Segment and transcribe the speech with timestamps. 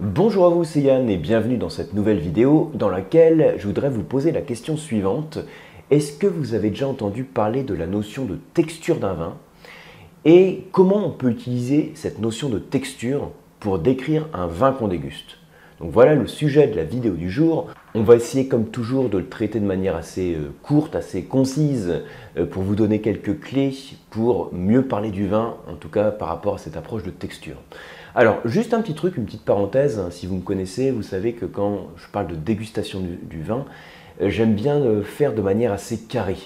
[0.00, 3.90] Bonjour à vous, c'est Yann et bienvenue dans cette nouvelle vidéo dans laquelle je voudrais
[3.90, 5.38] vous poser la question suivante.
[5.90, 9.36] Est-ce que vous avez déjà entendu parler de la notion de texture d'un vin?
[10.24, 15.36] Et comment on peut utiliser cette notion de texture pour décrire un vin qu'on déguste?
[15.78, 17.68] Donc voilà le sujet de la vidéo du jour.
[17.94, 22.00] On va essayer comme toujours de le traiter de manière assez euh, courte, assez concise,
[22.38, 23.74] euh, pour vous donner quelques clés
[24.08, 27.56] pour mieux parler du vin, en tout cas par rapport à cette approche de texture.
[28.14, 31.32] Alors juste un petit truc, une petite parenthèse, hein, si vous me connaissez, vous savez
[31.32, 33.64] que quand je parle de dégustation du, vin,
[34.20, 36.36] euh, j'aime bien faire de manière assez carrée.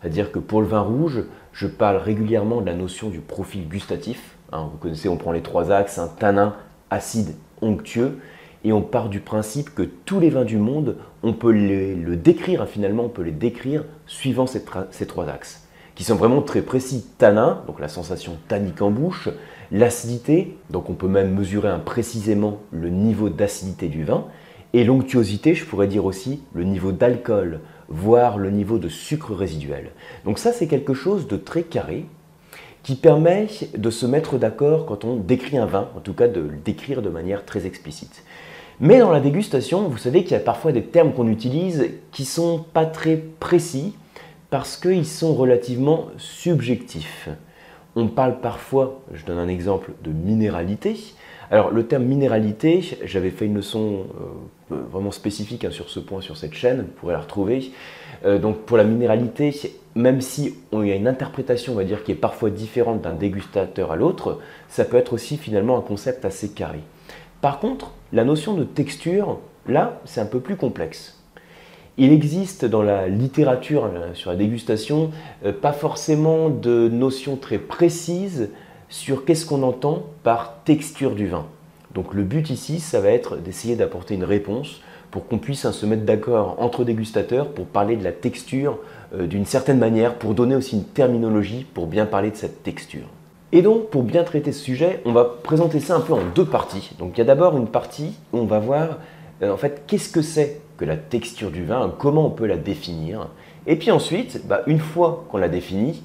[0.00, 4.36] C'est-à-dire que pour le vin rouge, je parle régulièrement de la notion du profil gustatif.
[4.52, 6.54] Hein, vous connaissez, on prend les trois axes, un tanin,
[6.90, 8.18] acide, onctueux
[8.64, 12.62] et on part du principe que tous les vins du monde, on peut le décrire,
[12.62, 17.06] hein, finalement, on peut les décrire suivant ces, trois axes, qui sont vraiment très précis.
[17.18, 19.28] Tanin, donc la sensation tannique en bouche,
[19.70, 24.26] l'acidité, donc on peut même mesurer précisément le niveau d'acidité du vin,
[24.74, 29.92] et l'onctuosité, je pourrais dire aussi le niveau d'alcool, voire le niveau de sucre résiduel.
[30.24, 32.04] Donc ça, c'est quelque chose de très carré,
[32.82, 36.40] qui permet de se mettre d'accord quand on décrit un vin, en tout cas de
[36.40, 38.22] le décrire de manière très explicite.
[38.80, 42.24] Mais dans la dégustation, vous savez qu'il y a parfois des termes qu'on utilise qui
[42.24, 43.94] sont pas très précis
[44.50, 47.28] parce qu'ils sont relativement subjectifs.
[48.00, 50.96] On parle parfois, je donne un exemple, de minéralité.
[51.50, 54.06] Alors le terme minéralité, j'avais fait une leçon
[54.70, 57.72] euh, vraiment spécifique hein, sur ce point sur cette chaîne, vous pourrez la retrouver.
[58.24, 59.52] Euh, donc pour la minéralité,
[59.96, 63.90] même si il y a une interprétation, on dire, qui est parfois différente d'un dégustateur
[63.90, 64.38] à l'autre,
[64.68, 66.78] ça peut être aussi finalement un concept assez carré.
[67.40, 71.17] Par contre, la notion de texture, là, c'est un peu plus complexe.
[72.00, 75.10] Il existe dans la littérature euh, sur la dégustation
[75.44, 78.50] euh, pas forcément de notion très précise
[78.88, 81.44] sur qu'est-ce qu'on entend par texture du vin.
[81.94, 85.72] Donc le but ici, ça va être d'essayer d'apporter une réponse pour qu'on puisse hein,
[85.72, 88.78] se mettre d'accord entre dégustateurs pour parler de la texture
[89.12, 93.08] euh, d'une certaine manière, pour donner aussi une terminologie pour bien parler de cette texture.
[93.50, 96.44] Et donc, pour bien traiter ce sujet, on va présenter ça un peu en deux
[96.44, 96.92] parties.
[97.00, 98.98] Donc, il y a d'abord une partie où on va voir,
[99.42, 103.28] en fait, qu'est-ce que c'est que la texture du vin, comment on peut la définir?
[103.66, 106.02] Et puis ensuite, bah, une fois qu'on l'a définie,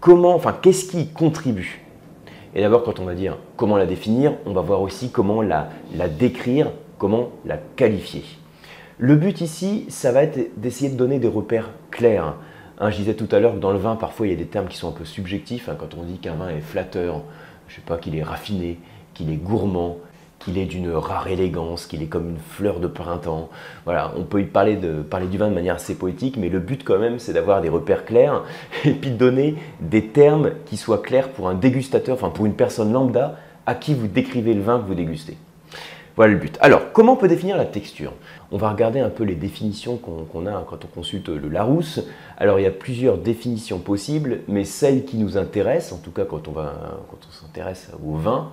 [0.00, 1.82] comment, enfin, qu'est-ce qui contribue?
[2.54, 5.68] Et d'abord, quand on va dire comment la définir, on va voir aussi comment la,
[6.18, 8.24] décrire, comment la qualifier.
[8.98, 12.34] Le but ici, ça va être d'essayer de donner des repères clairs.
[12.78, 14.46] Hein, je disais tout à l'heure que dans le vin, parfois, il y a des
[14.46, 15.68] termes qui sont un peu subjectifs.
[15.68, 17.22] Hein, quand on dit qu'un vin est flatteur,
[17.68, 18.78] je ne sais pas, qu'il est raffiné,
[19.14, 19.98] qu'il est gourmand,
[20.40, 23.50] qu'il est d'une rare élégance, qu'il est comme une fleur de printemps.
[23.84, 26.58] Voilà, on peut y parler, de, parler du vin de manière assez poétique, mais le
[26.58, 28.42] but quand même, c'est d'avoir des repères clairs
[28.84, 32.54] et puis de donner des termes qui soient clairs pour un dégustateur, enfin pour une
[32.54, 33.36] personne lambda
[33.66, 35.36] à qui vous décrivez le vin que vous dégustez.
[36.16, 36.58] Voilà le but.
[36.60, 38.12] Alors, comment on peut définir la texture?
[38.50, 42.00] On va regarder un peu les définitions qu'on a quand on consulte le Larousse.
[42.36, 46.24] Alors, il y a plusieurs définitions possibles, mais celle qui nous intéresse, en tout cas
[46.24, 48.50] quand on, quand on s'intéresse au vin,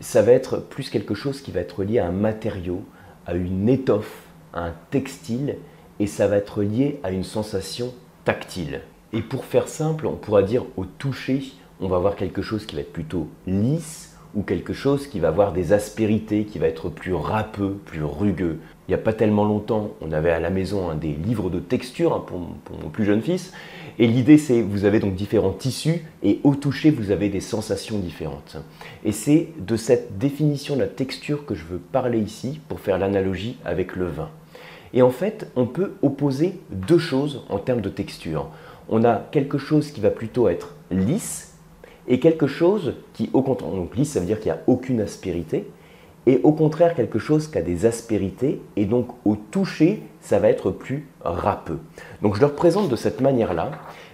[0.00, 2.84] ça va être plus quelque chose qui va être lié à un matériau,
[3.26, 4.22] à une étoffe,
[4.52, 5.56] à un textile,
[6.00, 7.92] et ça va être lié à une sensation
[8.24, 8.82] tactile.
[9.12, 11.42] Et pour faire simple, on pourra dire au toucher,
[11.80, 15.28] on va avoir quelque chose qui va être plutôt lisse, ou quelque chose qui va
[15.28, 18.58] avoir des aspérités, qui va être plus râpeux, plus rugueux.
[18.88, 22.14] Il n'y a pas tellement longtemps, on avait à la maison des livres de texture
[22.14, 23.52] hein, pour, mon plus jeune fils.
[23.98, 27.98] Et l'idée, c'est vous avez donc différents tissus et au toucher, vous avez des sensations
[27.98, 28.56] différentes.
[29.04, 32.96] Et c'est de cette définition de la texture que je veux parler ici pour faire
[32.96, 34.30] l'analogie avec le vin.
[34.94, 38.48] Et en fait, on peut opposer deux choses en termes de texture.
[38.88, 41.48] On a quelque chose qui va plutôt être lisse,
[42.08, 45.02] et quelque chose qui, au contraire, donc lisse, ça veut dire qu'il n'y a aucune
[45.02, 45.66] aspérité,
[46.28, 50.50] et au contraire quelque chose qui a des aspérités, et donc au toucher, ça va
[50.50, 51.78] être plus râpeux.
[52.20, 53.70] Donc je le représente de cette manière-là.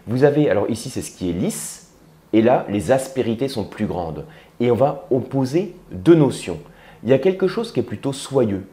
[0.07, 1.93] Vous avez, alors ici c'est ce qui est lisse,
[2.33, 4.27] et là les aspérités sont plus grandes.
[4.61, 6.61] Et on va opposer deux notions.
[7.03, 8.65] Il y a quelque chose qui est plutôt soyeux,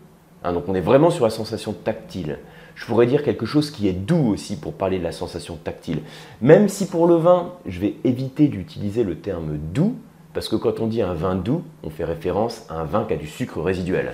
[0.44, 2.38] hein, donc on est vraiment sur la sensation tactile.
[2.76, 6.02] Je pourrais dire quelque chose qui est doux aussi pour parler de la sensation tactile.
[6.42, 9.96] Même si pour le vin, je vais éviter d'utiliser le terme doux,
[10.34, 13.14] parce que quand on dit un vin doux, on fait référence à un vin qui
[13.14, 14.14] a du sucre résiduel.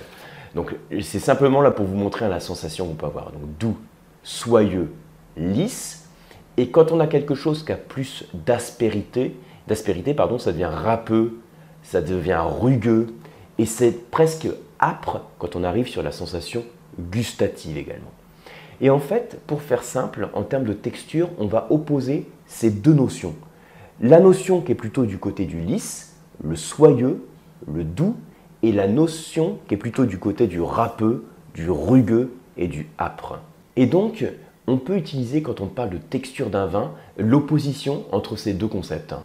[0.54, 3.32] Donc c'est simplement là pour vous montrer la sensation qu'on peut avoir.
[3.32, 3.76] Donc doux,
[4.22, 4.92] soyeux,
[5.36, 6.08] lisse.
[6.56, 9.36] Et quand on a quelque chose qui a plus d'aspérité,
[9.68, 11.38] d'aspérité, pardon, ça devient râpeux,
[11.82, 13.14] ça devient rugueux,
[13.58, 14.48] et c'est presque
[14.80, 16.64] âpre quand on arrive sur la sensation
[16.98, 18.10] gustative également.
[18.80, 22.92] Et en fait, pour faire simple, en termes de texture, on va opposer ces deux
[22.92, 23.34] notions.
[24.00, 27.24] La notion qui est plutôt du côté du lisse, le soyeux,
[27.66, 28.14] le doux,
[28.62, 31.24] et la notion qui est plutôt du côté du râpeux,
[31.54, 33.40] du rugueux et du âpre.
[33.76, 34.24] Et donc,
[34.68, 39.12] on peut utiliser, quand on parle de texture d'un vin, l'opposition entre ces deux concepts.
[39.12, 39.22] Hein.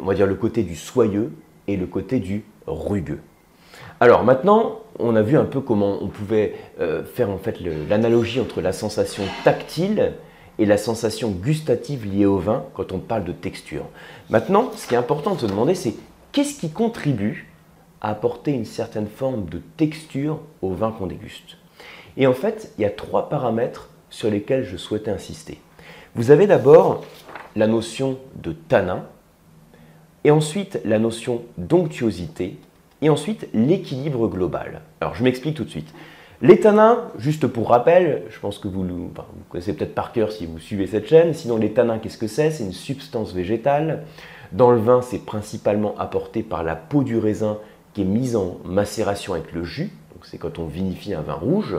[0.00, 1.32] on va dire le côté du soyeux
[1.66, 3.20] et le côté du rugueux.
[3.98, 7.58] Alors maintenant, on a vu un peu comment on pouvait euh, faire en fait
[7.88, 10.12] l'analogie entre la sensation tactile
[10.58, 13.84] et la sensation gustative liée au vin quand on parle de texture.
[14.30, 15.94] Maintenant, ce qui est important de se demander, c'est
[16.32, 17.50] qu'est-ce qui contribue
[18.00, 21.56] à apporter une certaine forme de texture au vin qu'on déguste.
[22.16, 25.60] Et en fait, il y a trois paramètres sur lesquels je souhaitais insister.
[26.14, 27.02] Vous avez d'abord
[27.56, 29.04] la notion de tanin,
[30.24, 32.56] et ensuite la notion d'onctuosité,
[33.02, 34.80] et ensuite l'équilibre global.
[35.00, 35.92] Alors je m'explique tout de suite.
[36.44, 39.10] Les tanins, juste pour rappel, je pense que vous, vous
[39.48, 42.50] connaissez peut-être par cœur si vous suivez cette chaîne, sinon les tanins, qu'est-ce que c'est?
[42.50, 44.04] C'est une substance végétale.
[44.52, 47.56] Dans le vin, c'est principalement apporté par la peau du raisin
[47.94, 51.78] qui est mise en macération avec le jus, c'est quand on vinifie un vin rouge.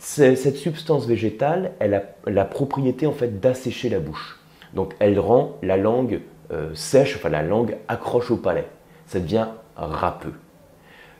[0.00, 4.40] Cette substance végétale, elle a la propriété en fait d'assécher la bouche.
[4.72, 6.20] Donc elle rend la langue
[6.50, 8.66] euh, sèche, enfin la langue accroche au palais.
[9.06, 9.46] Ça devient
[9.76, 10.34] râpeux.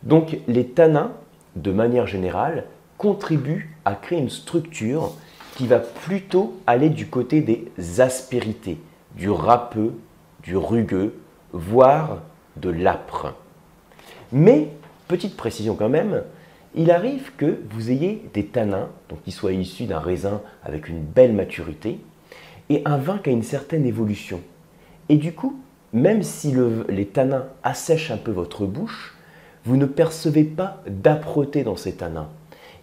[0.03, 1.13] Donc les tanins,
[1.57, 2.65] de manière générale,
[2.99, 5.13] contribuent à créer une structure
[5.57, 8.79] qui va plutôt aller du côté des aspérités,
[9.17, 9.95] du râpeux,
[10.43, 11.15] du rugueux,
[11.53, 12.23] voire
[12.57, 13.35] de l'âpre.
[14.33, 14.69] Mais,
[15.07, 16.23] petite précision quand même,
[16.75, 21.03] il arrive que vous ayez des tanins, donc qui soient issus d'un raisin avec une
[21.03, 22.01] belle maturité,
[22.69, 24.41] et un vin qui a une certaine évolution.
[25.09, 25.61] Et du coup,
[25.93, 26.55] même si
[26.89, 29.14] les tanins assèchent un peu votre bouche,
[29.65, 32.29] vous ne percevez pas d'âpreté dans ces tanins.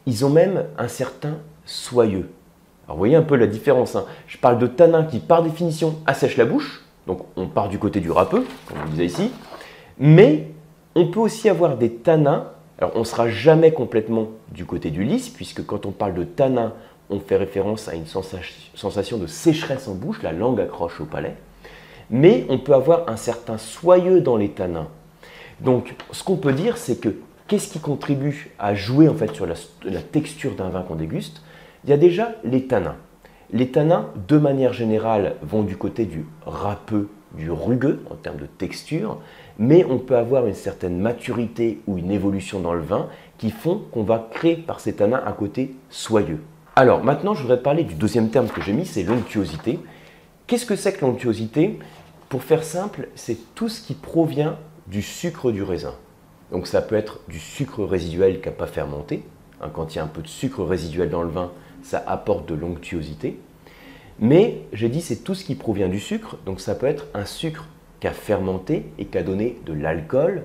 [0.06, 2.32] Ils ont même un certain soyeux.
[2.88, 3.96] Alors voyez un peu la différence.
[3.96, 4.06] Hein.
[4.28, 6.84] Je parle de tanins qui, par définition, assèchent la bouche.
[7.08, 9.32] Donc on part du côté du râpeux, comme on disait ici.
[10.00, 10.48] Mais
[10.96, 12.48] on peut aussi avoir des tanins.
[12.80, 16.24] Alors on ne sera jamais complètement du côté du lisse, puisque quand on parle de
[16.24, 16.74] tanins,
[17.12, 21.36] on fait référence à une sensation de sécheresse en bouche, la langue accroche au palais.
[22.10, 24.88] Mais on peut avoir un certain soyeux dans les tanins.
[25.62, 27.18] Donc, ce qu'on peut dire, c'est que
[27.48, 31.44] qu'est-ce qui contribue à jouer en fait sur la, texture d'un vin qu'on déguste?
[31.84, 32.96] Il y a déjà les tanins.
[33.54, 38.46] Les tanins, de manière générale, vont du côté du râpeux, du rugueux en termes de
[38.46, 39.20] texture,
[39.60, 43.08] mais on peut avoir une certaine maturité ou une évolution dans le vin
[43.38, 46.40] qui font qu'on va créer par ces tanins un côté soyeux.
[46.76, 49.80] Alors maintenant, je voudrais parler du deuxième terme que j'ai mis, c'est l'onctuosité.
[50.48, 51.78] Qu'est-ce que c'est que l'onctuosité?
[52.30, 54.56] Pour faire simple, c'est tout ce qui provient
[54.92, 55.96] du sucre du raisin.
[56.52, 59.24] Donc ça peut être du sucre résiduel qui n'a pas fermenté.
[59.62, 61.52] Hein, quand il y a un peu de sucre résiduel dans le vin,
[61.82, 63.40] ça apporte de l'onctuosité.
[64.20, 67.24] Mais j'ai dit c'est tout ce qui provient du sucre, donc ça peut être un
[67.24, 67.68] sucre
[68.02, 70.44] qui a fermenté et qui a donné de l'alcool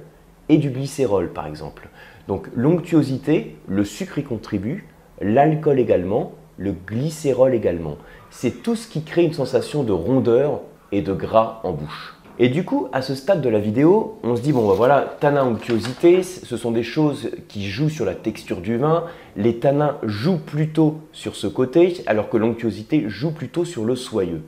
[0.48, 1.88] et du glycérol par exemple.
[2.28, 4.86] Donc l'onctuosité, le sucre y contribue,
[5.20, 7.96] l'alcool également, le glycérol également.
[8.30, 10.60] C'est tout ce qui crée une sensation de rondeur
[10.92, 12.15] et de gras en bouche.
[12.38, 15.16] Et du coup, à ce stade de la vidéo, on se dit, bon ben voilà,
[15.20, 19.04] tanin onctuosité, ce sont des choses qui jouent sur la texture du vin.
[19.36, 24.42] Les tanins jouent plutôt sur ce côté, alors que l'onctuosité joue plutôt sur le soyeux.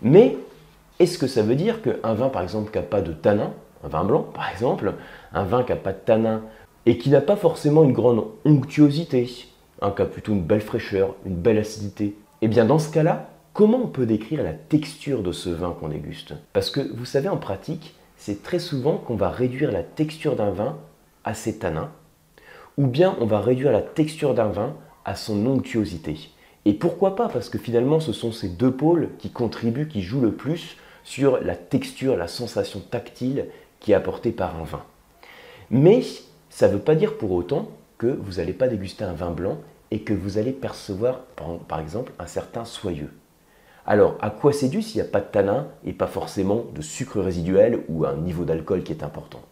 [0.00, 0.36] Mais
[1.00, 3.52] est-ce que ça veut dire qu'un vin, par exemple, qui n'a pas de tanin,
[3.82, 4.94] un vin blanc par exemple,
[5.32, 6.42] un vin qui n'a pas de tanin
[6.86, 9.48] et qui n'a pas forcément une grande onctuosité,
[9.82, 13.28] un qui a plutôt une belle fraîcheur, une belle acidité, eh bien dans ce cas-là,
[13.54, 16.34] Comment on peut décrire la texture de ce vin qu'on déguste?
[16.52, 20.50] Parce que vous savez, en pratique, c'est très souvent qu'on va réduire la texture d'un
[20.50, 20.76] vin
[21.22, 21.92] à ses tanins,
[22.78, 26.30] ou bien on va réduire la texture d'un vin à son onctuosité.
[26.64, 27.28] Et pourquoi pas?
[27.28, 31.40] Parce que finalement, ce sont ces deux pôles qui contribuent, qui jouent le plus sur
[31.40, 33.46] la texture, la sensation tactile
[33.78, 34.82] qui est apportée par un vin.
[35.70, 36.02] Mais
[36.50, 37.68] ça ne veut pas dire pour autant
[37.98, 39.58] que vous n'allez pas déguster un vin blanc
[39.92, 41.20] et que vous allez percevoir,
[41.68, 43.10] par exemple, un certain soyeux.
[43.86, 46.80] Alors, à quoi c'est dû s'il n'y a pas de tanin et pas forcément de
[46.80, 49.42] sucre résiduel ou un niveau d'alcool qui est important?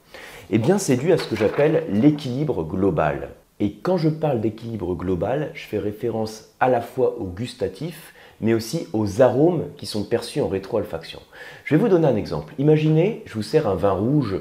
[0.50, 3.30] Eh bien, c'est dû à ce que j'appelle l'équilibre global.
[3.60, 8.54] Et quand je parle d'équilibre global, je fais référence à la fois au gustatif, mais
[8.54, 11.20] aussi aux arômes qui sont perçus en rétroalfaction.
[11.64, 12.54] Je vais vous donner un exemple.
[12.58, 14.40] Imaginez, je vous sers un vin rouge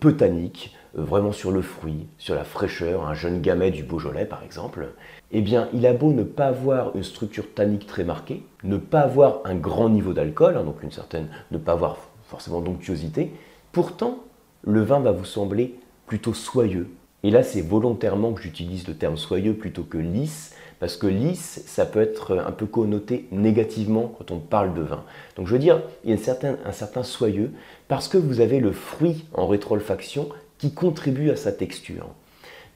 [0.00, 4.42] peu tannique, vraiment sur le fruit, sur la fraîcheur, un jeune gamet du Beaujolais par
[4.42, 4.88] exemple,
[5.30, 9.00] eh bien il a beau ne pas avoir une structure tannique très marquée, ne pas
[9.00, 13.32] avoir un grand niveau d'alcool, hein, donc une certaine, ne pas avoir forcément d'onctuosité,
[13.72, 14.18] pourtant
[14.62, 15.74] le vin va vous sembler
[16.06, 16.88] plutôt soyeux.
[17.22, 21.62] Et là c'est volontairement que j'utilise le terme soyeux plutôt que lisse, parce que lisse,
[21.66, 25.02] ça peut être un peu connoté négativement quand on parle de vin.
[25.36, 26.16] Donc je veux dire, il y a
[26.64, 27.52] un certain soyeux,
[27.88, 32.08] parce que vous avez le fruit en rétroolfaction qui contribuent à sa texture.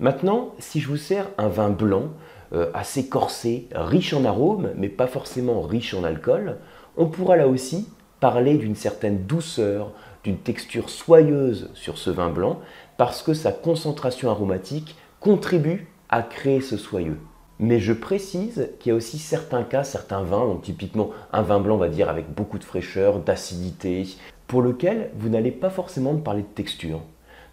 [0.01, 2.11] Maintenant, si je vous sers un vin blanc,
[2.55, 6.59] euh, assez corsé, riche en arômes, mais pas forcément riche en alcool,
[6.97, 7.89] on pourra là aussi
[8.21, 12.61] parler d'une certaine douceur, d'une texture soyeuse sur ce vin blanc,
[12.97, 17.19] parce que sa concentration aromatique contribue à créer ce soyeux.
[17.59, 21.61] Mais je précise qu'il y a aussi certains cas, certains vins, donc typiquement un vin
[21.61, 24.07] blanc, on va dire, avec beaucoup de fraîcheur, d'acidité,
[24.47, 27.01] pour lequel vous n'allez pas forcément parler de texture,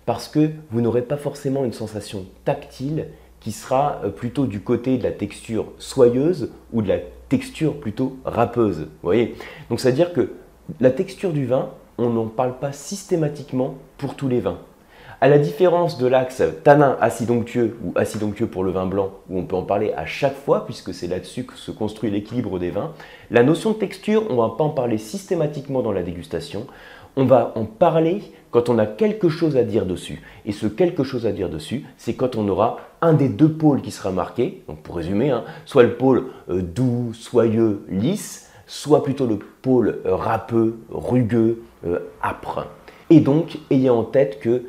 [0.10, 3.10] parce que vous n'aurez pas forcément une sensation tactile
[3.42, 6.98] qui sera euh, plutôt du côté de la texture soyeuse ou de la
[7.30, 8.88] texture plutôt râpeuse.
[9.04, 9.36] Voyez
[9.70, 10.32] Donc, c'est-à-dire que
[10.80, 14.58] la texture du vin, on n'en parle pas systématiquement pour tous les vins.
[15.22, 19.12] À la différence de l'axe tanin acide onctueux ou acide onctueux pour le vin blanc,
[19.30, 22.58] où on peut en parler à chaque fois, puisque c'est là-dessus que se construit l'équilibre
[22.58, 22.94] des vins,
[23.30, 26.66] la notion de texture, on ne va pas en parler systématiquement dans la dégustation.
[27.16, 30.22] On va en parler quand on a quelque chose à dire dessus.
[30.46, 33.82] Et ce quelque chose à dire dessus, c'est quand on aura un des deux pôles
[33.82, 39.04] qui sera marqué, donc pour résumer, hein, soit le pôle euh, doux, soyeux, lisse, soit
[39.04, 42.68] plutôt le pôle euh, râpeux, rugueux, euh, âpre.
[43.10, 44.64] Et donc, ayez en tête que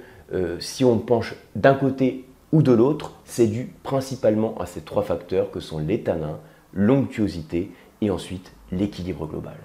[0.60, 5.50] si on penche d'un côté ou de l'autre, c'est dû principalement à ces trois facteurs
[5.50, 6.38] que sont les tanins,
[6.72, 9.56] l'onctuosité et ensuite l'équilibre global.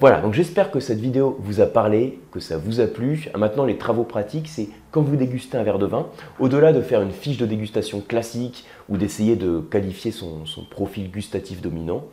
[0.00, 3.28] Voilà, donc j'espère que cette vidéo vous a parlé, que ça vous a plu.
[3.36, 6.06] Maintenant, les travaux pratiques, c'est quand vous dégustez un verre de vin,
[6.38, 11.10] au-delà de faire une fiche de dégustation classique ou d'essayer de qualifier son, son, profil
[11.10, 12.04] gustatif dominant,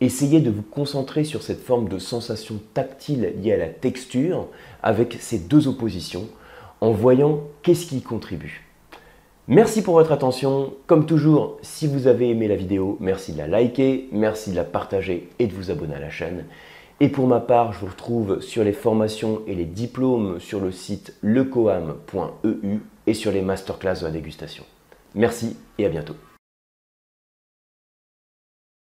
[0.00, 4.46] essayez de vous concentrer sur cette forme de sensation tactile liée à la texture
[4.82, 6.28] avec ces deux oppositions
[6.80, 8.64] en voyant qu'est-ce qui y contribue.
[9.48, 10.72] Merci pour votre attention.
[10.86, 14.62] Comme toujours, si vous avez aimé la vidéo, merci de la liker, merci de la
[14.62, 16.44] partager et de vous abonner à la chaîne.
[17.00, 20.70] Et pour ma part, je vous retrouve sur les formations et les diplômes sur le
[20.70, 24.64] site lecoam.eu et sur les masterclass de la dégustation.
[25.14, 26.14] Merci et à bientôt.